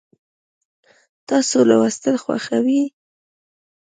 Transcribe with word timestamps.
تاسو 1.29 1.57
لوستل 1.69 2.15
خوښوئ؟ 2.23 2.81